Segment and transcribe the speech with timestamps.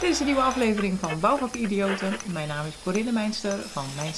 [0.00, 2.16] Dit is een nieuwe aflevering van Bouwvakidioten.
[2.26, 4.12] Mijn naam is Corinne Meinster van Mijn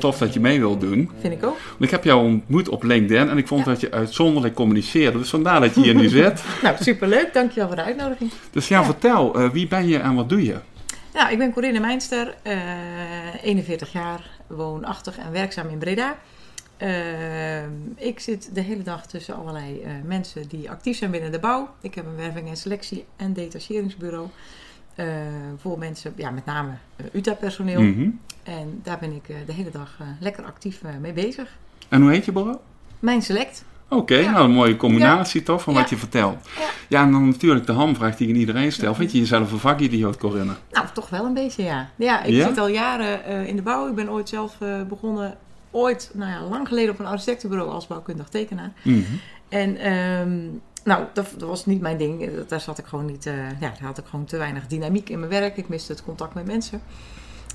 [0.00, 1.10] tof dat je mee wilt doen.
[1.20, 1.58] Vind ik ook.
[1.68, 5.18] Want ik heb jou ontmoet op LinkedIn en ik vond dat je uitzonderlijk communiceerde.
[5.18, 6.42] Dus vandaar dat je hier nu zit.
[6.62, 7.32] Nou, superleuk.
[7.32, 8.30] Dankjewel voor de uitnodiging.
[8.50, 8.84] Dus ja, Ja.
[8.84, 10.56] vertel, eh, wie ben je en wat doe je?
[11.14, 12.56] Ja, ik ben Corinne Meinster, eh
[13.42, 16.16] 41 jaar, woonachtig en werkzaam in Breda.
[16.76, 17.62] Eh,
[17.96, 21.68] ik zit de hele dag tussen allerlei eh, mensen die actief zijn binnen de bouw.
[21.80, 24.26] Ik heb een werving en selectie en detacheringsbureau.
[25.00, 25.06] Eh,
[25.56, 27.80] voor mensen, ja, met name eh, UTA-personeel.
[27.80, 28.08] Mhm.
[28.42, 31.48] En daar ben ik eh, de hele dag lekker actief mee bezig.
[31.88, 32.56] En hoe heet je bureau?
[32.98, 33.64] Mijn select.
[33.88, 34.30] Oké, Ja.
[34.30, 35.80] nou een mooie combinatie toch van Ja.
[35.80, 36.48] wat je vertelt.
[36.58, 36.68] Ja.
[36.88, 38.94] Ja, en dan natuurlijk de hamvraag die ik aan iedereen stel.
[38.94, 40.52] Vind je jezelf een vakidioot, Corinne?
[40.70, 41.90] Nou, toch wel een beetje, ja.
[41.96, 43.88] Ja, ik zit al jaren in de bouw.
[43.88, 44.58] Ik ben ooit zelf
[44.88, 45.36] begonnen,
[45.70, 48.72] ooit, nou ja, lang geleden op een architectenbureau als bouwkundig tekenaar.
[48.82, 49.00] Mhm.
[49.48, 50.38] En ehm,
[50.84, 52.22] nou, dat, dat was niet mijn ding.
[52.22, 55.08] Eh, Daar zat ik gewoon niet, eh, ja, daar had ik gewoon te weinig dynamiek
[55.08, 55.56] in mijn werk.
[55.56, 56.82] Ik miste het contact met mensen.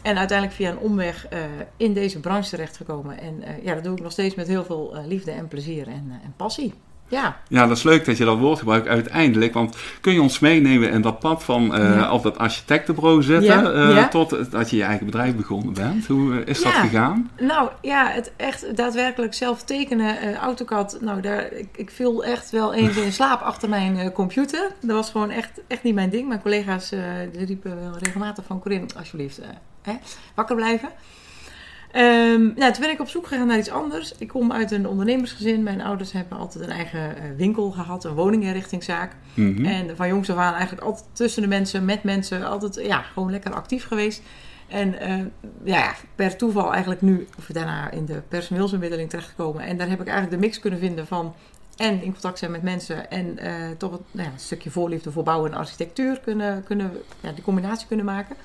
[0.01, 1.39] En uiteindelijk via een omweg eh,
[1.77, 3.19] in deze branche terechtgekomen.
[3.19, 6.33] En ja, dat doe ik nog steeds met heel veel liefde en plezier en, en
[6.35, 6.73] passie.
[7.07, 9.53] Ja, Ja, dat is leuk dat je dat woord gebruikt uiteindelijk.
[9.53, 12.11] Want kun je ons meenemen in dat pad van Ja.
[12.11, 13.63] op dat architectenbureau zitten...
[13.63, 14.07] Ja, eh, ja.
[14.07, 16.05] tot dat je je eigen bedrijf begonnen bent?
[16.07, 17.31] Hoe eh, is dat gegaan?
[17.39, 20.97] Nou ja, het echt daadwerkelijk zelf tekenen, eh, AutoCAD.
[21.01, 24.71] Nou, daar, ik, ik viel echt wel eens in slaap achter mijn computer.
[24.81, 26.27] Dat was gewoon echt, echt niet mijn ding.
[26.27, 26.93] Mijn collega's
[27.33, 29.39] riepen wel regelmatig van Corinne, alsjeblieft,
[29.81, 29.93] hè,
[30.35, 30.89] wakker blijven.
[31.95, 34.13] Ehm, nou, toen ben ik op zoek gegaan naar iets anders.
[34.17, 35.63] Ik kom uit een ondernemersgezin.
[35.63, 39.15] Mijn ouders hebben altijd een eigen eh, winkel gehad, een woninginrichtingszaak.
[39.33, 39.65] Mhm.
[39.65, 43.31] En van jongs af aan eigenlijk altijd tussen de mensen, met mensen, altijd ja, gewoon
[43.31, 44.21] lekker actief geweest.
[44.67, 45.19] En eh,
[45.63, 49.63] ja, per toeval eigenlijk nu, of daarna in de personeelsbemiddeling terechtgekomen.
[49.63, 51.33] En daar heb ik eigenlijk de mix kunnen vinden van
[51.77, 55.11] en in contact zijn met mensen en eh, toch het, nou ja, een stukje voorliefde
[55.11, 58.35] voor bouw en architectuur kunnen, kunnen ja, die combinatie kunnen maken.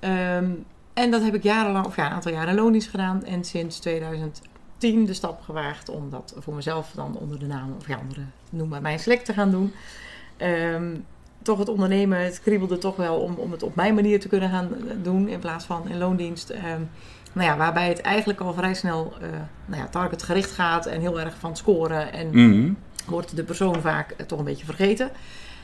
[0.00, 0.50] Ehm,
[0.94, 3.24] en dat heb ik jarenlang, of ja, een aantal jaren loondienst gedaan.
[3.24, 7.88] En sinds 2010 de stap gewaagd om dat voor mezelf dan onder de naam, of
[7.88, 8.24] ja, onder de
[8.56, 9.72] noem maar mijn select te gaan doen.
[10.36, 10.94] Ehm,
[11.42, 14.50] toch het ondernemen, het kriebelde toch wel om, om het op mijn manier te kunnen
[14.50, 14.68] gaan
[15.02, 16.50] doen in plaats van in loondienst.
[16.50, 16.80] Ehm,
[17.32, 19.28] nou ja, waarbij het eigenlijk al vrij snel eh
[19.66, 22.12] nou ja, targetgericht gaat en heel erg van scoren.
[22.12, 22.72] En Mhm.
[23.06, 25.10] wordt de persoon vaak eh, toch een beetje vergeten.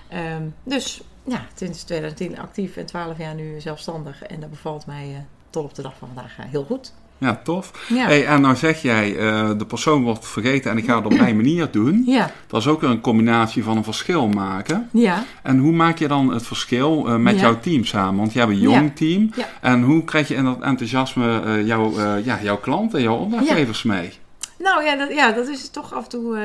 [0.08, 4.22] Ehm, dus ja, sinds 2010 actief en 12 jaar nu zelfstandig.
[4.22, 5.20] En dat bevalt mij eh,
[5.50, 6.92] tot op de dag van vandaag eh, heel goed.
[7.18, 7.86] Ja, tof.
[7.88, 8.04] Ja.
[8.06, 11.14] Hey, en nou zeg jij, eh, de persoon wordt vergeten en ik ga het op
[11.18, 12.02] mijn manier doen.
[12.06, 14.88] Ja, Dat is ook weer een combinatie van een verschil maken.
[14.92, 15.24] ja.
[15.42, 17.40] En hoe maak je dan het verschil met Ja.
[17.40, 18.16] jouw team samen?
[18.20, 18.90] Want je hebt een jong Ja.
[18.94, 19.30] team.
[19.36, 19.46] Ja.
[19.60, 21.92] En hoe krijg je in dat enthousiasme jouw,
[22.24, 24.12] ja, jouw klanten, jouw opdrachtgevers mee?
[24.58, 26.38] Nou ja dat, ja, dat is toch af en toe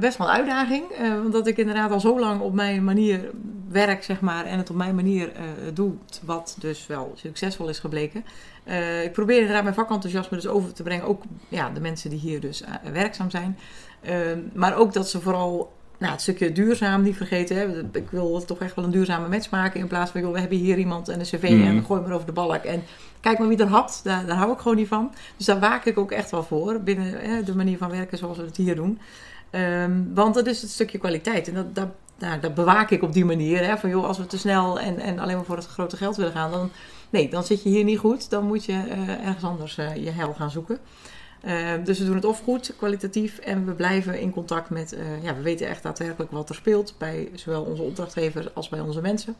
[0.00, 0.82] best wel een uitdaging.
[1.24, 3.30] Omdat ik inderdaad al zo lang op mijn manier
[3.72, 4.44] werk, zeg maar.
[4.44, 5.42] En het op mijn manier eh
[5.74, 5.92] doe,
[6.24, 8.24] wat dus wel succesvol is gebleken.
[8.64, 11.06] Eh, ik probeer inderdaad mijn vakenthousiasme dus over te brengen.
[11.06, 13.58] Ook ja, de mensen die hier dus eh, werkzaam zijn.
[14.02, 17.56] Ehm, maar ook dat ze vooral nou, het stukje duurzaam niet vergeten.
[17.56, 17.80] Hè.
[17.98, 19.80] Ik wil toch echt wel een duurzame match maken.
[19.80, 21.62] In plaats van, joh, we hebben hier iemand en een cv Mhm.
[21.62, 22.64] en gooi maar over de balk.
[22.64, 22.82] En
[23.20, 24.00] kijk maar wie er had.
[24.04, 25.12] Daar, daar hou ik gewoon niet van.
[25.36, 26.80] Dus daar waak ik ook echt wel voor.
[26.80, 28.98] Binnen hè, de manier van werken zoals we het hier doen.
[29.50, 31.48] Ehm, want dat is het stukje kwaliteit.
[31.48, 33.64] En dat, dat, nou, dat bewaak ik op die manier.
[33.66, 36.16] Hè, van joh, als we te snel en, en alleen maar voor het grote geld
[36.16, 36.50] willen gaan.
[36.50, 36.70] Dan,
[37.10, 38.30] nee, dan zit je hier niet goed.
[38.30, 40.78] Dan moet je eh, ergens anders eh, je hel gaan zoeken.
[41.40, 43.38] Ehm, dus we doen het of goed, kwalitatief.
[43.38, 44.92] En we blijven in contact met...
[44.92, 46.94] eh, ja, we weten echt daadwerkelijk wat er speelt.
[46.98, 49.36] Bij zowel onze opdrachtgevers als bij onze mensen.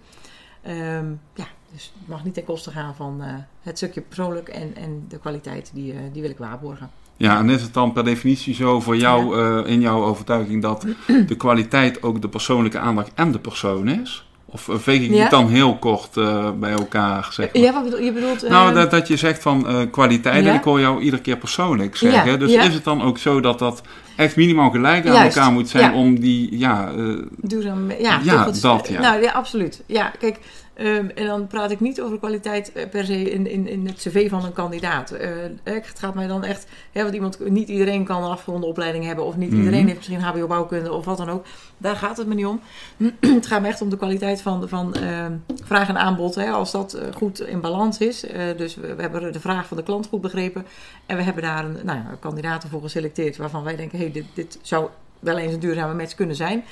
[0.62, 3.20] Ehm, ja, dus het mag niet ten koste gaan van
[3.62, 5.70] het stukje persoonlijk en, en de kwaliteit.
[5.74, 6.90] Die, die wil ik waarborgen.
[7.22, 10.86] Ja, en is het dan per definitie zo voor jou, eh, in jouw overtuiging, dat
[11.26, 14.26] de kwaliteit ook de persoonlijke aandacht en de persoon is?
[14.46, 15.20] Of eh, veeg ik Ja.
[15.20, 17.62] het dan heel kort eh, bij elkaar, zeg maar?
[17.62, 18.12] Ja, wat bedoel je?
[18.12, 20.50] bedoelt, Nou, dat, dat je zegt van kwaliteit, Ja.
[20.50, 22.30] en ik hoor jou iedere keer persoonlijk zeggen.
[22.30, 23.82] Ja, Dus is het dan ook zo dat dat
[24.16, 27.04] echt minimaal gelijk aan Juist, elkaar moet zijn om die, ja, eh,
[27.36, 29.00] Duurzaam, ja, Ja, dat, ja.
[29.00, 29.82] Nou ja, absoluut.
[29.86, 30.38] Ja, kijk,
[30.74, 33.96] ehm, en dan praat ik niet over kwaliteit eh, per se in, in, in het
[33.96, 35.10] cv van een kandidaat.
[35.10, 35.28] Eh,
[35.62, 39.24] het gaat mij dan echt, hè, want iemand, niet iedereen kan een afgeronde opleiding hebben,
[39.24, 39.58] of niet Mhm.
[39.58, 41.44] iedereen heeft misschien HBO-bouwkunde of wat dan ook.
[41.78, 42.60] Daar gaat het me niet om.
[43.20, 45.32] het gaat me echt om de kwaliteit van, van ehm,
[45.64, 46.34] vraag en aanbod.
[46.34, 48.26] Hè, als dat eh, goed in balans is.
[48.26, 50.66] Eh, dus we, we hebben de vraag van de klant goed begrepen.
[51.06, 54.24] En we hebben daar een, nou ja, kandidaten voor geselecteerd waarvan wij denken, hey, dit,
[54.34, 54.88] dit zou
[55.18, 56.64] wel eens een duurzame match kunnen zijn.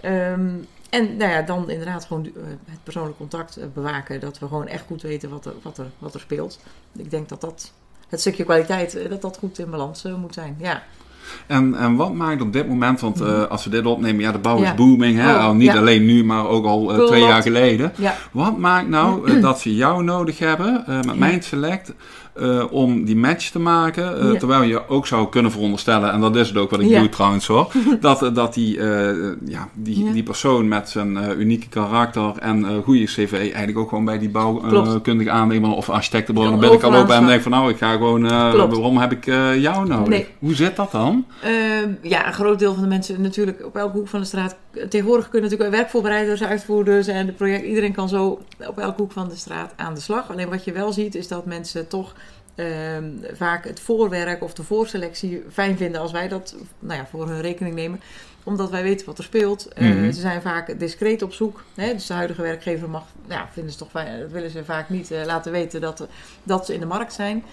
[0.00, 0.48] Ehm,
[0.90, 2.32] en nou ja, dan inderdaad gewoon uh,
[2.64, 4.20] het persoonlijk contact bewaken.
[4.20, 6.58] Dat we gewoon echt goed weten wat er, wat er, wat er speelt.
[6.92, 7.72] Ik denk dat dat,
[8.08, 10.56] het stukje kwaliteit, dat dat goed in balans moet zijn.
[10.58, 10.82] Ja.
[11.46, 14.38] En, en wat maakt op dit moment, want uh, als we dit opnemen, ja, de
[14.38, 15.34] bouw is booming, hè?
[15.34, 15.78] Oh, niet ja.
[15.78, 17.92] alleen nu, maar ook al uh, twee jaar geleden.
[17.96, 18.14] Ja.
[18.32, 21.94] Wat maakt nou uh, dat ze jou nodig hebben met Mind Select
[22.70, 24.38] om die match te maken.
[24.38, 27.46] Terwijl je ook zou kunnen veronderstellen, en dat is het ook wat ik doe trouwens
[27.46, 28.82] hoor, dat, dat die,
[29.44, 34.18] ja, die, die persoon met zijn unieke karakter en goede cv eigenlijk ook gewoon bij
[34.18, 37.70] die bouwkundige aannemer of architectenbureau, dan ben ik al ook bij hem denk van nou,
[37.70, 39.24] ik ga gewoon, waarom heb ik
[39.60, 40.08] jou nodig?
[40.08, 40.26] Nee.
[40.38, 41.15] Hoe zit dat dan?
[41.42, 44.56] Ehm, ja, een groot deel van de mensen natuurlijk op elke hoek van de straat.
[44.88, 49.28] Tegenwoordig kunnen natuurlijk werkvoorbereiders, uitvoerders en de project, iedereen kan zo op elke hoek van
[49.28, 50.30] de straat aan de slag.
[50.30, 52.14] Alleen wat je wel ziet is dat mensen toch
[52.56, 57.28] Ehm, vaak het voorwerk of de voorselectie fijn vinden als wij dat nou ja, voor
[57.28, 58.00] hun rekening nemen.
[58.44, 59.68] Omdat wij weten wat er speelt.
[59.78, 60.12] Mm -hmm.
[60.12, 61.64] ze zijn vaak discreet op zoek.
[61.74, 61.92] Hè?
[61.92, 65.24] Dus de huidige werkgever mag, ja, vinden ze toch dat willen ze vaak niet uh,
[65.24, 66.06] laten weten dat,
[66.42, 67.44] dat ze in de markt zijn.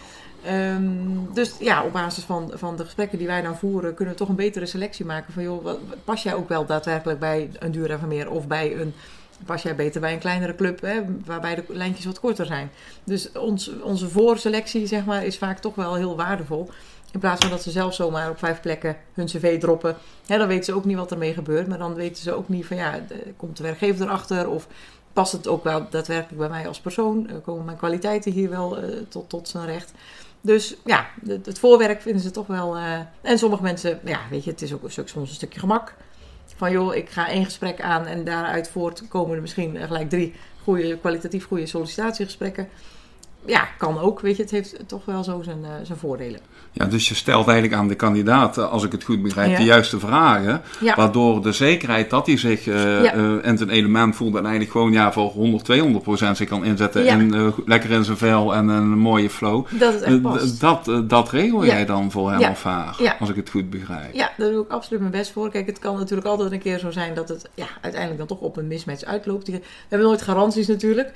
[0.48, 4.20] Um, dus ja, op basis van, van de gesprekken die wij dan voeren, kunnen we
[4.20, 5.34] toch een betere selectie maken.
[5.34, 5.68] Van joh,
[6.04, 8.94] pas jij ook wel daadwerkelijk bij een Dura Meer of bij een
[9.46, 12.72] pas jij beter bij een kleinere club, hè, waarbij de lijntjes wat korter zijn.
[13.04, 16.70] Dus ons, onze voorselectie zeg maar, is vaak toch wel heel waardevol.
[17.12, 19.96] In plaats van dat ze zelf zomaar op vijf plekken hun cv droppen.
[20.26, 21.68] Hè, dan weten ze ook niet wat ermee gebeurt.
[21.68, 23.00] Maar dan weten ze ook niet van ja,
[23.38, 24.50] komt de werkgever erachter?
[24.50, 24.68] Of
[25.14, 27.30] past het ook wel daadwerkelijk bij mij als persoon?
[27.44, 29.94] komen mijn kwaliteiten hier wel uh, tot, tot zijn recht?
[30.46, 32.78] Dus ja, het, het, voorwerk vinden ze toch wel.
[32.78, 35.94] Uh, en sommige mensen, ja, weet je, het is ook soms een stukje gemak.
[36.56, 40.34] Van joh, ik ga één gesprek aan en daaruit voort komen er misschien gelijk drie
[40.64, 42.70] goede, kwalitatief goede sollicitatiegesprekken.
[43.46, 46.40] Ja, kan ook, weet je, het heeft toch wel zo zijn, uh, zijn voordelen.
[46.72, 49.58] Ja, dus je stelt eigenlijk aan de kandidaat, als ik het goed begrijp, ja.
[49.58, 50.62] de juiste vragen.
[50.80, 50.96] Ja.
[50.96, 53.16] Waardoor de zekerheid dat hij zich uh, ja.
[53.16, 56.66] uh, in zijn element voelt en eigenlijk gewoon ja, voor 100, 200 procent zich kan
[56.66, 57.08] inzetten.
[57.08, 59.66] En lekker in zijn vel en een mooie flow.
[59.70, 60.60] Dat het echt past.
[60.60, 64.14] dat, dat regel jij dan voor hem of haar, als ik het goed begrijp.
[64.14, 65.50] Ja, daar doe ik absoluut mijn best voor.
[65.50, 68.48] Kijk, het kan natuurlijk altijd een keer zo zijn dat het ja, uiteindelijk dan toch
[68.48, 69.48] op een mismatch uitloopt.
[69.48, 71.14] We hebben nooit garanties natuurlijk.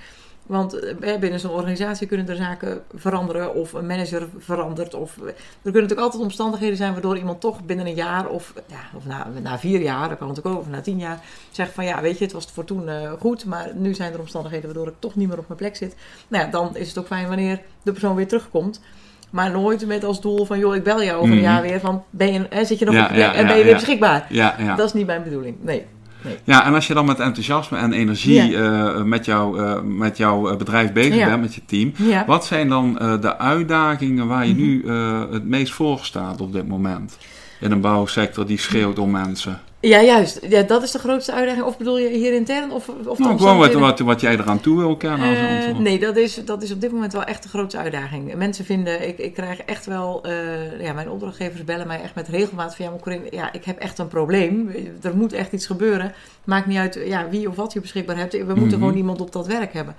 [0.47, 0.79] Want
[1.19, 4.93] binnen zo'n organisatie kunnen er zaken veranderen of een manager verandert.
[4.93, 8.97] Of, er kunnen natuurlijk altijd omstandigheden zijn waardoor iemand toch binnen een jaar of, ja,
[8.97, 11.19] of na, na vier jaar, dat kan natuurlijk ook, of na tien jaar,
[11.51, 14.19] zegt van ja, weet je, het was voor toen uh, goed, maar nu zijn er
[14.19, 15.95] omstandigheden waardoor ik toch niet meer op mijn plek zit.
[16.27, 18.81] Nou ja, dan is het ook fijn wanneer de persoon weer terugkomt.
[19.29, 22.03] Maar nooit met als doel van, joh, ik bel jou over een jaar weer van,
[22.09, 23.73] ben je, hè, zit je nog ja, op je plek ja, en ben je weer
[23.73, 24.27] beschikbaar?
[24.75, 25.85] Dat is niet mijn bedoeling, nee.
[26.21, 26.37] Nee.
[26.43, 28.93] Ja, en als je dan met enthousiasme en energie ja.
[28.95, 31.25] uh, met, jou, uh, met jouw bedrijf bezig ja.
[31.25, 32.25] bent, met je team, ja.
[32.25, 34.67] wat zijn dan uh, de uitdagingen waar je mm -hmm.
[34.67, 34.91] nu
[35.33, 37.17] het meest voor staat op dit moment?
[37.59, 39.61] In een bouwsector die schreeuwt om mensen.
[39.79, 40.39] Ja, juist.
[40.49, 41.65] Ja, dat is de grootste uitdaging.
[41.65, 42.71] Of bedoel je hier intern?
[42.71, 45.31] Of, of nou, gewoon wat, wat, wat jij eraan toe wil kennen.
[45.31, 48.35] Uh, nee, dat is, dat is op dit moment wel echt de grootste uitdaging.
[48.35, 52.27] Mensen vinden, ik, ik krijg echt wel, uh, ja, mijn opdrachtgevers bellen mij echt met
[52.27, 54.71] regelmaat van, ja, maar Corinne, ja, ik heb echt een probleem.
[55.01, 56.13] Er moet echt iets gebeuren.
[56.43, 58.31] Maakt niet uit ja, wie of wat je beschikbaar hebt.
[58.31, 58.79] We moeten mm -hmm.
[58.79, 59.95] gewoon iemand op dat werk hebben.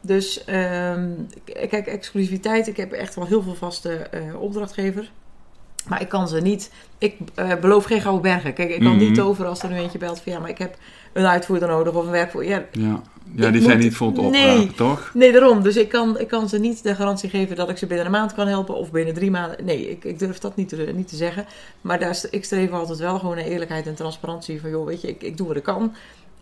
[0.00, 2.66] Dus um, kijk, exclusiviteit.
[2.66, 5.10] Ik heb echt wel heel veel vaste uh, opdrachtgevers.
[5.88, 6.70] Maar ik kan ze niet.
[6.98, 8.54] Ik uh, beloof geen gouden bergen.
[8.54, 9.06] Kijk, ik kan mm -hmm.
[9.06, 10.76] niet toveren als er nu eentje belt van ja, maar ik heb
[11.12, 12.50] een uitvoerder nodig of een werkvoerder.
[12.50, 13.02] Ja, ja.
[13.34, 14.16] ja die zijn moet...
[14.16, 15.10] niet nee, toch?
[15.14, 15.62] Nee, daarom.
[15.62, 18.12] Dus ik kan, ik kan ze niet de garantie geven dat ik ze binnen een
[18.12, 19.64] maand kan helpen of binnen drie maanden.
[19.64, 21.46] Nee, ik, ik durf dat niet te, niet te zeggen.
[21.80, 24.60] Maar daar, ik streef altijd wel gewoon naar eerlijkheid en transparantie.
[24.60, 25.94] Van joh, weet je, ik, ik doe wat ik kan.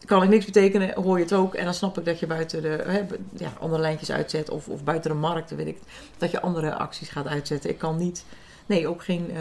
[0.04, 1.54] Kan ik niks betekenen, hoor je het ook.
[1.54, 3.00] En dan snap ik dat je buiten de hè,
[3.36, 5.78] ja, andere lijntjes uitzet of, of buiten de markt, weet ik,
[6.18, 7.70] dat je andere acties gaat uitzetten.
[7.70, 8.24] Ik kan niet.
[8.66, 9.30] Nee, ook geen.
[9.30, 9.36] Uh,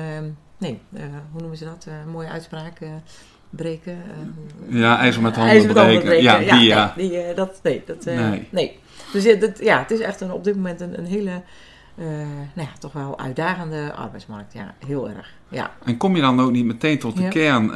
[0.57, 1.01] nee, uh,
[1.31, 1.85] hoe noemen ze dat?
[1.87, 2.79] Uh, mooie uitspraak.
[2.79, 2.89] Uh,
[3.49, 3.97] breken.
[4.67, 6.03] ja, ijzer met handen ijzer met breken.
[6.03, 6.23] breken.
[6.23, 6.93] Ja, die ja.
[6.97, 8.47] Nee, die, dat, nee, dat, nee.
[8.49, 8.79] nee.
[9.11, 11.41] Dus dat, ja, het is echt een, op dit moment een, een hele.
[12.53, 14.53] nou ja, toch wel uitdagende arbeidsmarkt.
[14.53, 15.33] Ja, heel erg.
[15.49, 15.71] Ja.
[15.83, 17.29] En kom je dan ook niet meteen tot de ja.
[17.29, 17.71] kern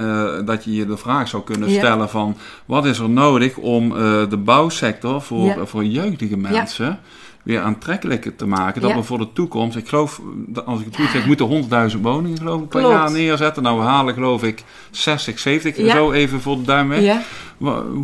[0.46, 3.90] dat je je de vraag zou kunnen stellen van wat is er nodig om
[4.30, 7.00] de bouwsector voor, voor jeugdige mensen
[7.48, 8.82] weer aantrekkelijker te maken.
[8.82, 8.96] Dat ja.
[8.96, 10.22] we voor de toekomst, ik geloof,
[10.66, 12.96] als ik het goed zeg, moeten 100.000 woningen geloof ik per Klopt.
[12.96, 13.64] jaar neerzetten.
[13.64, 15.96] Nou, we halen geloof ik 60, 70, ja.
[15.96, 17.02] zo even voor de duim weg.
[17.02, 17.22] Ja.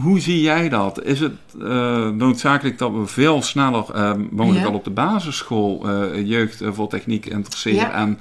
[0.01, 1.03] Hoe zie jij dat?
[1.03, 6.27] Is het uh, noodzakelijk dat we veel sneller, uh, mogelijk al op de basisschool, uh,
[6.27, 8.19] jeugd voor techniek interesseren en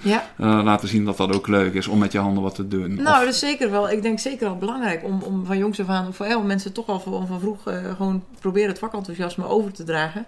[0.64, 2.94] laten zien dat dat ook leuk is om met je handen wat te doen?
[2.94, 3.24] Nou, of...
[3.24, 3.90] dat is zeker wel.
[3.90, 6.86] Ik denk zeker wel belangrijk om, om van jongs af aan, voor heel mensen toch
[6.86, 7.62] al van, van vroeg
[7.96, 10.26] gewoon proberen het vakenthousiasme over te dragen.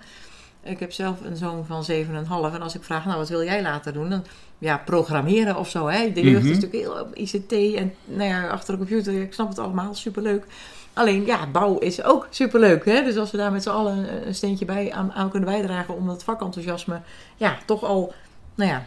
[0.64, 2.54] Ik heb zelf een zoon van 7,5.
[2.54, 4.11] En als ik vraag, nou, wat wil jij later doen?
[4.11, 4.25] Dan,
[4.59, 5.87] ja, programmeren of zo.
[5.87, 6.12] Hè?
[6.12, 6.50] De jeugd mm -hmm.
[6.50, 9.23] is natuurlijk heel ICT en nou ja, achter de computer.
[9.23, 10.44] Ik snap het allemaal, superleuk.
[10.92, 12.85] Alleen ja, bouw is ook superleuk.
[12.85, 13.02] Hè?
[13.02, 16.06] Dus als we daar met z'n allen een steentje bij aan, aan kunnen bijdragen om
[16.06, 17.00] dat vakenthousiasme
[17.37, 18.12] ja, toch al
[18.54, 18.85] nou ja,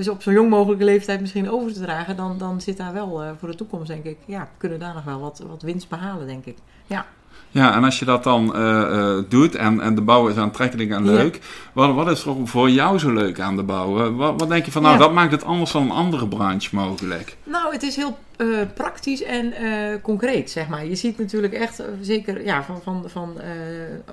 [0.00, 3.24] uh, op zo jong mogelijke leeftijd misschien over te dragen, dan, dan zit daar wel
[3.24, 4.16] uh, voor de toekomst, denk ik.
[4.24, 6.56] Ja, kunnen daar nog wel wat, wat winst behalen, denk ik.
[6.86, 7.06] Ja.
[7.52, 11.04] Ja, en als je dat dan uh, doet en, en de bouw is aantrekkelijk en
[11.04, 11.40] leuk,
[11.72, 14.14] wat, wat is er voor jou zo leuk aan de bouw?
[14.14, 17.36] Wat, wat denk je van, nou, dat maakt het anders dan een andere branche mogelijk?
[17.44, 19.52] Nou, het is heel uh, praktisch en
[20.02, 20.86] concreet, zeg maar.
[20.86, 23.36] Je ziet natuurlijk echt, zeker ja, van, van, van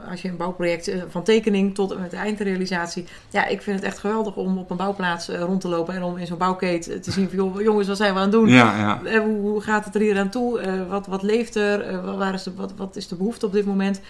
[0.10, 3.06] als je een bouwproject, van tekening tot en met de eindrealisatie.
[3.30, 6.18] Ja, ik vind het echt geweldig om op een bouwplaats rond te lopen en om
[6.18, 8.48] in zo'n bouwkeet te zien van, jongens, wat zijn we aan het doen?
[8.48, 9.20] Ja, ja.
[9.20, 10.86] Hoe, hoe, gaat het er hier aan toe?
[10.90, 12.02] wat, wat leeft er?
[12.18, 13.46] waar is de, wat, wat is de behoefte?
[13.46, 14.02] op dit moment.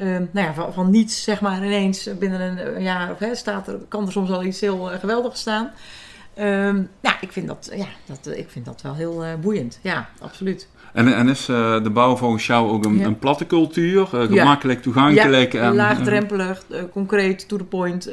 [0.00, 3.68] Um, nou ja, van, van, niets, zeg maar, ineens binnen een jaar of hè, staat
[3.68, 5.70] er, kan er soms wel iets heel uh, geweldigs staan.
[6.38, 9.78] Um, ja, ik vind dat, ja dat, ik vind dat wel heel uh, boeiend.
[9.82, 10.68] Ja, absoluut.
[10.92, 13.06] En, en is uh, de bouw volgens jou ook een, ja.
[13.06, 14.08] een platte cultuur?
[14.14, 15.52] Uh, gemakkelijk, toegankelijk?
[15.52, 16.62] Ja, en, laagdrempelig,
[16.92, 18.10] concreet, to the point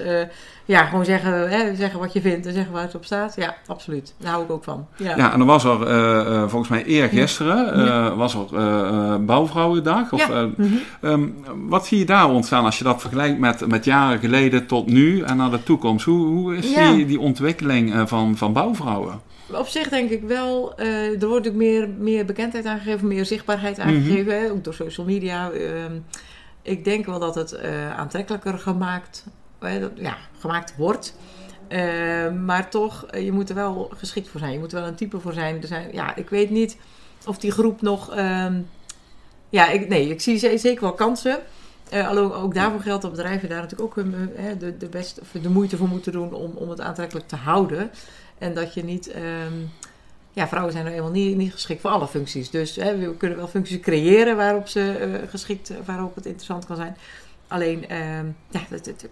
[0.65, 3.35] ja, gewoon zeggen, hè, zeggen wat je vindt en zeggen waar het op staat.
[3.35, 4.13] Ja, absoluut.
[4.17, 4.87] Daar hou ik ook van.
[4.95, 8.15] Ja, ja en dan was er volgens mij eergisteren ja.
[8.15, 10.11] was er Bouwvrouwendag.
[10.11, 10.79] Of, mm -hmm.
[11.01, 11.35] um,
[11.67, 15.21] wat zie je daar ontstaan als je dat vergelijkt met, met jaren geleden tot nu
[15.21, 16.05] en naar de toekomst?
[16.05, 19.21] Hoe, hoe is die, die ontwikkeling van, van bouwvrouwen?
[19.51, 24.37] Op zich denk ik wel, er wordt ook meer, meer bekendheid aangegeven, meer zichtbaarheid aangegeven,
[24.37, 24.51] mm -hmm.
[24.51, 25.51] ook door social media.
[25.51, 25.91] Ehm,
[26.61, 27.59] ik denk wel dat het
[27.95, 29.25] aantrekkelijker gemaakt
[29.95, 31.15] ja, gemaakt wordt.
[31.69, 34.51] Uh, maar toch, je moet er wel geschikt voor zijn.
[34.51, 35.61] Je moet er wel een type voor zijn.
[35.61, 36.77] Er zijn ja, ik weet niet
[37.25, 38.15] of die groep nog.
[38.15, 38.47] Uh,
[39.49, 41.39] ja, ik, nee, ik zie zeker wel kansen.
[41.93, 45.41] Uh, alhoewel ook daarvoor geldt dat bedrijven daar natuurlijk ook hun, de, de, best, of
[45.41, 47.91] de moeite voor moeten doen om, om het aantrekkelijk te houden.
[48.37, 49.15] En dat je niet.
[49.15, 49.71] Um,
[50.31, 52.49] ja, vrouwen zijn er helemaal niet, niet geschikt voor alle functies.
[52.49, 56.97] Dus we kunnen wel functies creëren waarop, ze, uh, geschikt, waarop het interessant kan zijn.
[57.47, 58.17] Alleen, uh,
[58.49, 58.61] ja,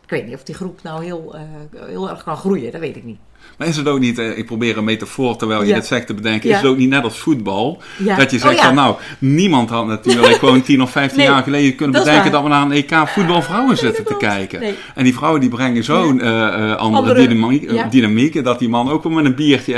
[0.01, 1.35] ik weet niet of die groep nou heel,
[1.75, 2.71] heel erg kan groeien.
[2.71, 3.19] Dat weet ik niet.
[3.62, 5.75] Maar is het ook niet, uh, ik probeer een metafoor terwijl je ja.
[5.75, 6.55] dit zegt te bedenken, ja.
[6.55, 7.81] is het ook niet net als voetbal?
[7.98, 8.15] Ja.
[8.15, 11.43] Dat je zegt oh, van nou, niemand had natuurlijk gewoon 10 of 15 nee, jaar
[11.43, 14.60] geleden kunnen dat bedenken dat we naar een EK voetbalvrouwen zitten te kijken.
[14.60, 14.75] Nee.
[14.95, 19.03] En die vrouwen die brengen zo'n uh, andere, andere, dynamiek, dynamiek, dat die man ook
[19.03, 19.77] wel met een biertje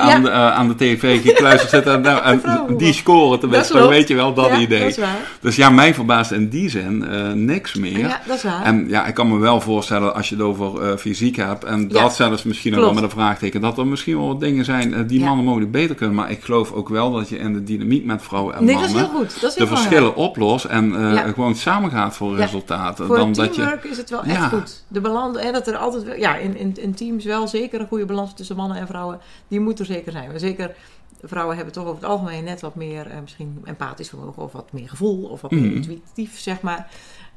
[0.00, 2.42] aan, de, aan de tv gekluisterd zit en, en
[2.76, 4.94] die scoren te wedstrijd, weet je wel, dat idee.
[4.94, 5.06] Dat
[5.40, 7.04] dus ja, mij verbaast in die zin
[7.44, 7.98] niks meer.
[7.98, 8.62] Ja, dat is waar.
[8.62, 12.14] En ja, ik kan me wel voorstellen als je het over fysiek hebt en dat
[12.14, 13.60] zelfs misschien ook wel met een vraagteken.
[13.60, 15.26] Dat er misschien wel wat dingen zijn uh, die ja.
[15.26, 16.16] mannen mogelijk beter kunnen.
[16.16, 18.92] Maar ik geloof ook wel dat je in de dynamiek met vrouwen en nee, mannen
[18.92, 19.40] dat is heel goed.
[19.40, 21.22] Dat is de verschillen oplost en uh, ja.
[21.22, 23.06] gewoon samen gaat voor resultaten.
[23.06, 24.84] Voor dan dat je, is het wel echt goed.
[24.88, 28.06] De balans, hè, dat er altijd, ja, in, in, in teams wel zeker een goede
[28.06, 29.20] balans tussen mannen en vrouwen.
[29.48, 30.30] Die moet er zeker zijn.
[30.30, 30.74] Maar zeker
[31.22, 34.72] vrouwen hebben toch over het algemeen net wat meer uh, misschien empathisch vermogen of wat
[34.72, 35.74] meer gevoel of wat meer mm.
[35.74, 36.88] intuïtief, zeg maar.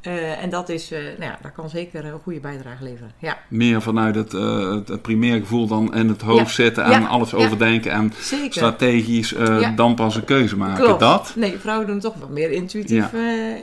[0.08, 3.12] Uh, en dat is, uh, nou ja, dat kan zeker een goede bijdrage leveren.
[3.20, 3.38] Ja.
[3.48, 6.64] Meer vanuit het, uh, het, het primaire gevoel dan in het hoofd ja.
[6.64, 7.08] zitten en ja.
[7.08, 8.52] alles overdenken en zeker.
[8.52, 9.36] strategisch
[9.76, 10.84] dan pas een keuze maken.
[10.84, 11.00] Klopt.
[11.00, 11.34] Dat?
[11.36, 13.12] Nee, vrouwen doen toch wat meer intuïtief.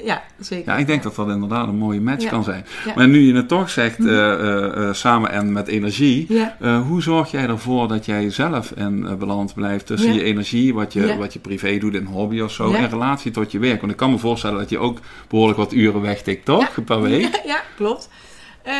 [0.05, 0.73] Ja, zeker.
[0.73, 2.67] Ja, ik denk dat dat inderdaad een mooie match kan zijn.
[2.95, 4.95] Maar nu je het toch zegt, mm.
[4.95, 6.29] samen en met energie,
[6.87, 11.17] hoe zorg jij ervoor dat jij zelf in balans blijft tussen je energie, wat je,
[11.17, 13.81] wat je privé doet in hobby of zo, in relatie tot je werk?
[13.81, 16.01] Want ik kan me voorstellen dat je ook behoorlijk wat uren
[16.33, 16.61] wegtikt toch?
[16.61, 16.77] Ja.
[16.77, 17.31] Een paar weken?
[17.31, 18.09] Ja, ja klopt.
[18.67, 18.73] Uh,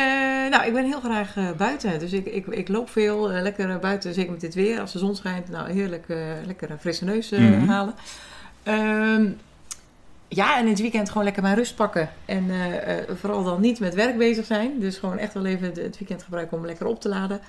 [0.49, 1.99] nou, ik ben heel graag uh, buiten.
[1.99, 3.33] Dus ik, ik, ik loop veel.
[3.33, 4.79] Uh, lekker buiten, zeker met dit weer.
[4.79, 6.05] Als de zon schijnt, nou heerlijk
[6.45, 7.69] lekker een frisse neus mm -hmm.
[7.69, 7.95] halen.
[8.63, 9.29] Ehm,
[10.27, 12.09] ja, en in het weekend gewoon lekker mijn rust pakken.
[12.25, 12.51] En
[13.19, 14.79] vooral dan niet met werk bezig zijn.
[14.79, 17.41] Dus gewoon echt wel even het weekend gebruiken om lekker op te laden.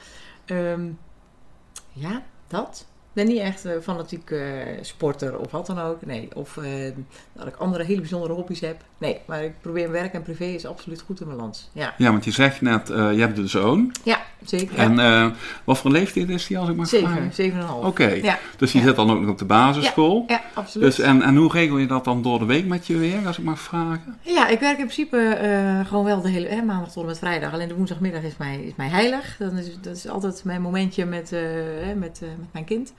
[0.46, 0.98] Um,
[1.92, 4.34] ja, dat ben niet echt een fanatiek
[4.80, 6.06] sporter of wat dan ook.
[6.06, 6.64] Nee, of uh,
[7.32, 8.76] dat ik andere hele bijzondere hobby's heb.
[8.98, 11.70] Nee, maar ik probeer werk en privé is absoluut goed in balans.
[11.72, 13.94] Ja, ja want je zegt net, je hebt een zoon.
[14.04, 14.76] Ja, zeker.
[14.76, 15.26] En uh,
[15.64, 17.78] wat voor leeftijd is die als ik mag Zeven, zeven en half.
[17.78, 18.22] Oké, okay.
[18.22, 18.38] ja.
[18.56, 18.86] dus die ja.
[18.86, 20.24] zit dan ook nog op de basisschool.
[20.28, 20.96] Ja, ja absoluut.
[20.96, 23.38] Dus, en, en hoe regel je dat dan door de week met je werk, als
[23.38, 24.18] ik mag vragen?
[24.20, 25.38] Ja, ik werk in principe
[25.86, 27.52] gewoon wel de hele eh, maandag tot en met vrijdag.
[27.52, 29.36] Alleen de woensdagmiddag is mij, is mij heilig.
[29.38, 31.30] Dan is, dat is altijd mijn momentje met,
[31.96, 32.92] met, met mijn kind.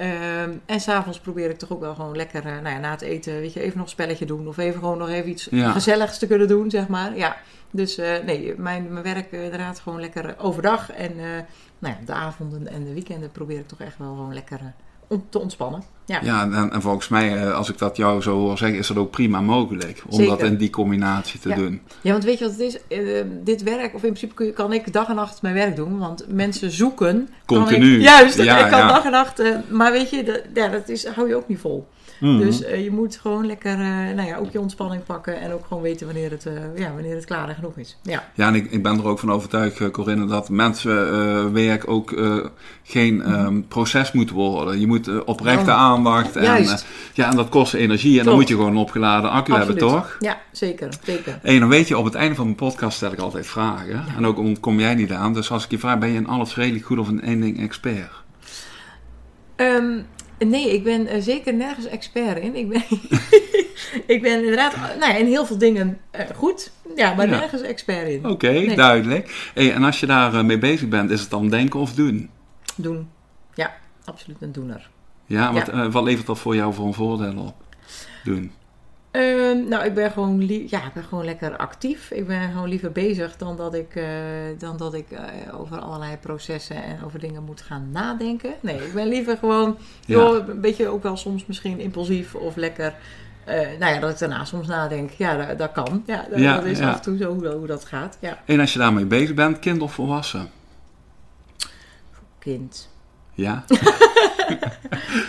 [0.00, 3.00] Um, en s'avonds probeer ik toch ook wel gewoon lekker uh, nou ja, na het
[3.00, 4.48] eten, weet je, even nog een spelletje doen.
[4.48, 5.70] Of even gewoon nog even iets ja.
[5.70, 7.16] gezelligs te kunnen doen, zeg maar.
[7.16, 7.36] Ja,
[7.70, 10.90] dus uh, nee, mijn, mijn werk uh, inderdaad gewoon lekker overdag.
[10.92, 11.16] En
[11.78, 14.60] nou ja, de avonden en de weekenden probeer ik toch echt wel gewoon lekker
[15.30, 15.82] te ontspannen.
[16.04, 16.20] Ja.
[16.22, 18.96] Ja, en, en volgens mij, eh, als ik dat jou zo hoor zeggen, is dat
[18.96, 20.02] ook prima mogelijk.
[20.08, 20.36] Om Zeker.
[20.38, 21.54] dat in die combinatie te Ja.
[21.54, 21.80] doen.
[22.00, 22.78] Ja, want weet je wat het is?
[22.88, 25.98] Eh, dit werk, of in principe kan ik dag en nacht mijn werk doen.
[25.98, 27.28] Want mensen zoeken.
[27.46, 27.94] Continu.
[27.96, 29.38] Ik, juist, Ja, ik kan dag en nacht.
[29.38, 31.88] eh, maar weet je, dat, ja, dat is, hou je ook niet vol.
[32.20, 32.38] Mhm.
[32.38, 35.40] Dus eh, je moet gewoon lekker, eh, nou ja, ook je ontspanning pakken.
[35.40, 37.98] En ook gewoon weten wanneer het, eh, ja, wanneer het klaar en genoeg is.
[38.02, 42.14] Ja, Ja, en ik, ik ben er ook van overtuigd, Corinne, dat mensenwerk ook
[42.82, 44.80] geen ehm, proces moet worden.
[44.80, 45.76] Je moet oprechte Oh.
[45.76, 46.86] aandacht en, Juist.
[47.12, 48.18] ja, en dat kost energie.
[48.18, 50.16] En dan moet je gewoon een opgeladen accu hebben, toch?
[50.20, 50.88] Ja, zeker.
[51.04, 51.38] zeker.
[51.42, 54.04] Hé, dan weet je, op het einde van mijn podcast stel ik altijd vragen.
[54.16, 55.34] En ook ontkom jij niet aan.
[55.34, 57.60] Dus als ik je vraag, ben je in alles redelijk goed of in één ding
[57.60, 58.10] expert?
[59.56, 59.98] Ehm,
[60.48, 62.54] nee, ik ben eh, zeker nergens expert in.
[62.56, 62.82] Ik ben,
[64.16, 66.70] ik ben inderdaad nou ja, in heel veel dingen eh, goed.
[66.96, 67.38] Ja, maar Ja.
[67.38, 68.26] nergens expert in.
[68.26, 68.76] Oké, Nee.
[68.76, 69.50] duidelijk.
[69.54, 72.30] Hey, en als je daar eh, mee bezig bent, is het dan denken of doen?
[72.76, 73.08] Doen.
[73.54, 74.90] Ja, absoluut een doener.
[75.26, 75.88] Ja, wat, Ja.
[75.90, 77.54] wat levert dat voor jou voor een voordeel op?
[78.24, 78.52] Doen.
[79.10, 82.10] Ehm, nou, ik ben, gewoon ja, ik ben gewoon lekker actief.
[82.10, 84.04] Ik ben gewoon liever bezig dan dat ik, eh,
[84.58, 88.52] dan dat ik eh, over allerlei processen en over dingen moet gaan nadenken.
[88.60, 90.16] Nee, ik ben liever gewoon Ja.
[90.16, 92.94] joh, een beetje ook wel soms misschien impulsief of lekker.
[93.44, 95.10] eh, nou ja, dat ik daarna soms nadenk.
[95.10, 96.02] Ja, dat, dat kan.
[96.06, 96.88] Ja, dat, Ja, dat is ja.
[96.90, 98.16] af en toe zo hoe, hoe dat gaat.
[98.20, 100.50] Ja, En als je daarmee bezig bent, kind of volwassen?
[102.38, 102.88] kind.
[103.34, 103.64] Ja.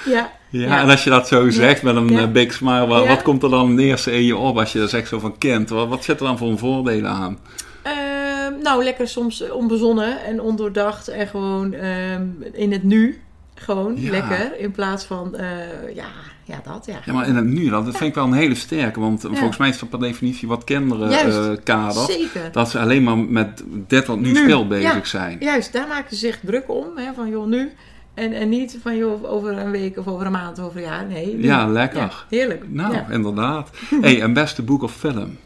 [0.06, 3.44] Ja, Ja, en als je dat zo zegt met een eh, big smile, wat, komt
[3.44, 5.70] er dan het eerste in je op als je zegt zo van kind?
[5.70, 7.38] Wat, wat zit er dan voor een voordelen aan?
[7.84, 13.22] Ehm, nou, lekker soms onbezonnen en ondoordacht en gewoon ehm, in het nu.
[13.56, 14.12] Gewoon Ja.
[14.12, 14.60] lekker.
[14.60, 15.48] In plaats van, eh,
[15.96, 16.06] ja,
[16.44, 16.86] ja, dat.
[16.86, 19.58] Ja, Ja, maar in het nu, dat vind ik wel een hele sterke, want volgens
[19.58, 22.12] mij is dat per definitie wat kinderen eh kadert.
[22.12, 22.52] Zeker.
[22.52, 25.38] Dat ze alleen maar met dit wat nu, Nu, speelt bezig zijn.
[25.40, 26.86] Juist, daar maken ze zich druk om.
[26.96, 27.72] Hè, van joh, nu.
[28.14, 30.84] En, en niet van joh, over een week of over een maand of over een
[30.88, 31.06] jaar.
[31.06, 31.42] Nee.
[31.42, 32.00] Ja, lekker.
[32.00, 32.64] Ja, heerlijk.
[32.70, 33.06] Nou, Ja.
[33.10, 33.70] inderdaad.
[34.02, 35.38] hey, een beste boek of film?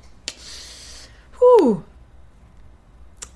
[1.61, 1.77] Oeh.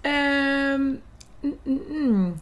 [0.02, 2.40] Ehm, mm, mm, mm.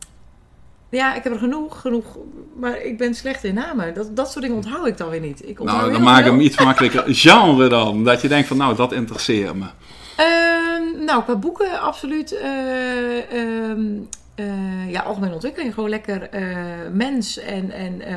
[0.89, 2.17] Ja, ik heb er genoeg, genoeg.
[2.59, 3.93] Maar ik ben slecht in namen.
[3.93, 5.47] Dat, dat soort dingen onthoud ik dan weer niet.
[5.49, 7.03] Ik Nou, dan maak ik hem iets makkelijker.
[7.15, 8.03] Genre dan.
[8.03, 9.65] Dat je denkt van, nou, dat interesseert me.
[10.17, 12.31] Ehm, nou, qua boeken absoluut.
[12.39, 13.85] ehm,
[14.37, 15.73] eh, ja, algemene ontwikkeling.
[15.73, 16.43] Gewoon lekker eh,
[16.91, 18.15] mens en, en eh,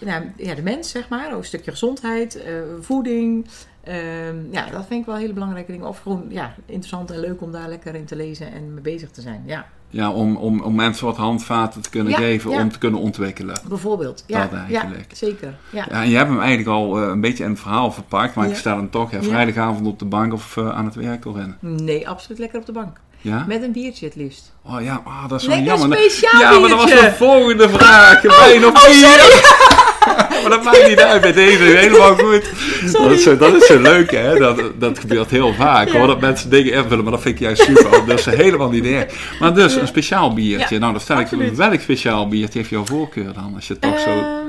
[0.00, 1.32] nou, ja, de mens, zeg maar.
[1.32, 2.44] Ook een stukje gezondheid,
[2.80, 3.46] voeding.
[3.84, 5.86] Ehm, ja, dat vind ik wel hele belangrijke dingen.
[5.88, 9.10] Of gewoon ja, interessant en leuk om daar lekker in te lezen en mee bezig
[9.10, 9.42] te zijn.
[9.46, 12.60] Ja, Ja, om, om, om mensen wat handvaten te kunnen Ja, geven ja.
[12.62, 13.60] om te kunnen ontwikkelen.
[13.68, 14.24] bijvoorbeeld.
[14.26, 15.10] Ja, eigenlijk.
[15.14, 15.58] zeker.
[15.70, 15.86] Ja.
[15.88, 18.56] Ja, en je hebt hem eigenlijk al een beetje in het verhaal verpakt, maar ik
[18.56, 21.54] stel hem toch hè, vrijdagavond op de bank of aan het werk erin.
[21.60, 23.00] Nee, absoluut lekker op de bank.
[23.20, 23.44] Ja?
[23.48, 24.52] Met een biertje het liefst.
[24.64, 25.98] Oh ja, ah, dat is Lekker jammer.
[25.98, 28.22] speciaal ja, maar dat was de volgende vraag.
[28.22, 29.46] Wijn of bier?
[30.42, 31.62] maar dat maakt niet uit bij deze.
[31.62, 32.50] Helemaal goed.
[32.92, 34.38] Dat is, zo, dat is zo leuk, hè?
[34.38, 35.98] Dat, dat gebeurt heel vaak, Ja.
[35.98, 36.06] hoor.
[36.06, 38.06] Dat mensen dingen invullen, maar dat vind ik juist super.
[38.06, 39.38] Dat is helemaal niet erg.
[39.40, 40.74] Maar dus, een speciaal biertje.
[40.74, 41.56] Ja, nou, dan stel ik absoluut.
[41.56, 43.52] welk speciaal biertje heeft jouw voorkeur dan?
[43.54, 44.10] Als je toch zo...
[44.10, 44.46] Ehm,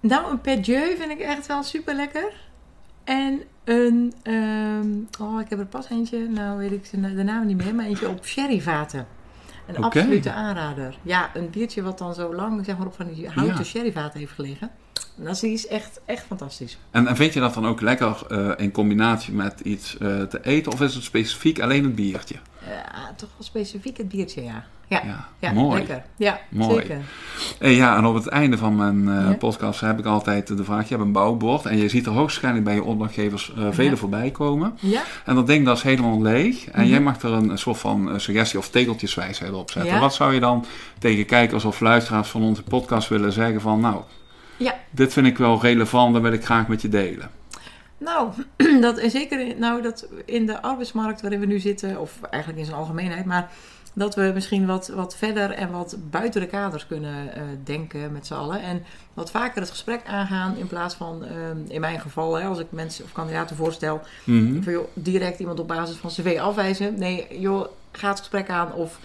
[0.00, 2.32] nou, een Perdieu vind ik echt wel super lekker.
[3.06, 4.88] En een, ehm,
[5.20, 7.84] oh, ik heb er pas eentje, nou weet ik de de naam niet meer, maar
[7.86, 9.06] eentje op sherryvaten.
[9.66, 10.98] Een absolute aanrader.
[11.02, 13.62] Ja, een biertje wat dan zo lang zeg maar, op van die houten Ja.
[13.64, 14.70] sherryvaten heeft gelegen.
[15.14, 16.78] Dat is echt, echt fantastisch.
[16.90, 20.44] En, en vind je dat dan ook lekker eh, in combinatie met iets eh, te
[20.44, 20.72] eten?
[20.72, 22.36] Of is het specifiek alleen het biertje?
[22.66, 24.64] Eh, toch wel specifiek het biertje, ja.
[24.88, 25.78] Ja, Ja, ja, mooi.
[25.78, 26.02] lekker.
[26.16, 26.80] Ja, Mooi.
[26.80, 26.98] zeker.
[27.58, 29.34] Eh, ja, en op het einde van mijn eh, Ja.
[29.36, 32.64] podcast heb ik altijd de vraag: je hebt een bouwbord en je ziet er hoogstwaarschijnlijk
[32.64, 33.96] bij je opdrachtgevers eh vele Ja.
[33.96, 34.78] voorbij komen.
[34.80, 36.66] Ja, En dat ding dat is helemaal leeg.
[36.68, 36.90] En Mhm.
[36.90, 40.00] jij mag er een, soort van eh, suggestie of tegeltjeswijsheid op zetten.
[40.00, 40.64] Wat zou je dan
[40.98, 43.80] tegen kijkers of luisteraars van onze podcast willen zeggen van...
[43.80, 44.02] Nou,
[44.56, 44.74] ja.
[44.90, 47.30] dit vind ik wel relevant, dat wil ik graag met je delen.
[47.98, 48.30] Nou,
[48.80, 52.60] dat, en zeker in, nou, dat in de arbeidsmarkt waarin we nu zitten, of eigenlijk
[52.62, 53.50] in zijn algemeenheid, maar
[53.92, 58.26] dat we misschien wat, wat verder en wat buiten de kaders kunnen eh, denken met
[58.26, 58.62] z'n allen.
[58.62, 58.82] En
[59.14, 62.66] wat vaker het gesprek aangaan in plaats van, ehm, in mijn geval, hè, als ik
[62.70, 64.62] mensen of kandidaten voorstel, Mhm.
[64.62, 66.98] van, joh, direct iemand op basis van cv afwijzen.
[66.98, 68.98] Nee, joh, ga het gesprek aan of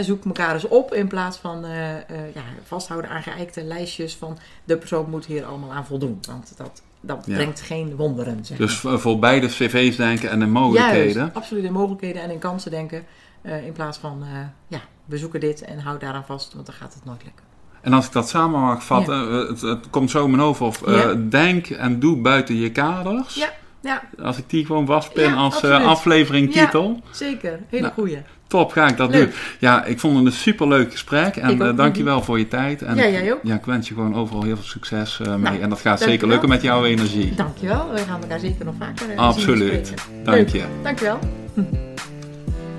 [0.00, 2.00] zoek elkaar eens op in plaats van eh, eh,
[2.34, 6.18] ja, vasthouden aan geëikte lijstjes van de persoon moet hier allemaal aan voldoen.
[6.28, 7.34] Want dat, dat Ja.
[7.34, 8.44] brengt geen wonderen.
[8.44, 11.14] Zeg Dus voor beide cv's denken en de mogelijkheden.
[11.22, 13.04] Juist, absoluut in mogelijkheden en in kansen denken.
[13.42, 14.24] eh, in plaats van,
[14.68, 17.44] ja, we zoeken dit en houd daaraan vast, want dan gaat het nooit lukken.
[17.80, 20.86] En als ik dat samen mag vatten, het, het komt zo in mijn hoofd of
[20.86, 21.14] Ja.
[21.14, 23.34] denk en doe buiten je kaders.
[23.34, 23.48] Ja.
[23.80, 24.02] Ja.
[24.22, 26.64] Als ik die gewoon vastpin Ja, als uh, aflevering Ja.
[26.64, 27.00] titel.
[27.10, 28.18] Zeker, hele Nou, goeie.
[28.52, 29.24] Top, ga ik dat Leuk.
[29.24, 29.32] doen.
[29.58, 31.36] Ja, ik vond het een superleuk gesprek.
[31.36, 32.82] En uh, dankjewel voor je tijd.
[32.82, 33.38] En Ja, jij ook.
[33.42, 35.38] Ja, ik wens je gewoon overal heel veel succes uh, mee.
[35.38, 36.08] Nou, en dat gaat dankjewel.
[36.14, 37.34] zeker lukken met jouw energie.
[37.34, 39.86] Dankjewel, we gaan elkaar zeker nog vaker uh, Absoluut.
[39.86, 40.24] zien spreken.
[40.24, 40.62] Dank je.
[40.82, 41.18] Dankjewel.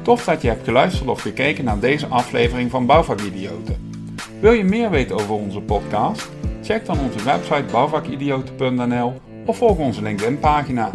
[0.02, 3.92] Tof dat je hebt geluisterd of gekeken naar deze aflevering van Bouwvakidioten.
[4.40, 6.30] Wil je meer weten over onze podcast?
[6.64, 10.90] Check dan onze website bouwvakidioten.nl of volg onze LinkedIn pagina.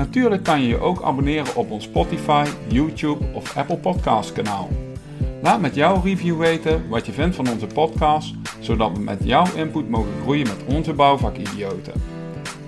[0.00, 4.68] Natuurlijk kan je je ook abonneren op ons Spotify, YouTube of Apple Podcast kanaal.
[5.42, 9.54] Laat met jouw review weten wat je vindt van onze podcast, zodat we met jouw
[9.54, 11.92] input mogen groeien met onze bouwvakidioten.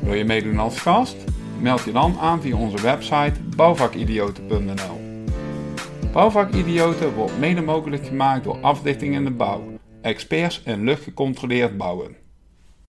[0.01, 1.17] Wil je meedoen als gast?
[1.61, 5.25] Meld je dan aan via onze website bouwvakidioten.nl.
[6.13, 9.63] Bouwvakidioten wordt mede mogelijk gemaakt door Afdichting in de Bouw,
[10.03, 12.22] experts in luchtgecontroleerd bouwen.